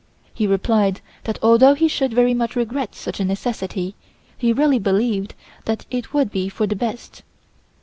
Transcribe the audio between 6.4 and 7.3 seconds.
for the best.